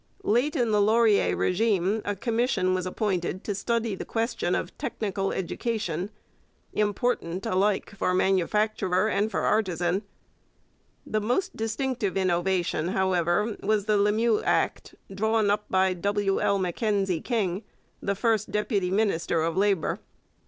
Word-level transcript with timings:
Late 0.23 0.55
in 0.55 0.71
the 0.71 0.81
Laurier 0.81 1.35
régime 1.37 2.01
a 2.05 2.15
commission 2.15 2.73
was 2.73 2.87
appointed 2.87 3.43
to 3.43 3.53
study 3.53 3.93
the 3.93 4.03
question 4.03 4.55
of 4.55 4.75
technical 4.79 5.31
education, 5.31 6.09
important 6.73 7.45
alike 7.45 7.91
for 7.91 8.11
manufacturer 8.11 9.07
and 9.07 9.29
for 9.29 9.41
artisan. 9.41 10.01
The 11.05 11.21
most 11.21 11.55
distinctive 11.55 12.17
innovation, 12.17 12.87
however, 12.87 13.55
was 13.61 13.85
the 13.85 13.95
Lemieux 13.99 14.41
Act, 14.43 14.95
drawn 15.13 15.51
up 15.51 15.65
by 15.69 15.93
W. 15.93 16.41
L. 16.41 16.57
Mackenzie 16.57 17.21
King, 17.21 17.61
the 18.01 18.15
first 18.15 18.49
deputy 18.49 18.89
minister 18.89 19.43
of 19.43 19.55
Labour. 19.55 19.99